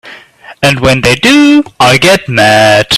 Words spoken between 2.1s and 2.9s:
mad.